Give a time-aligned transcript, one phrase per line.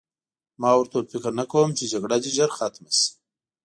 [0.59, 3.07] ما وویل فکر نه کوم چې جګړه دې ژر ختمه شي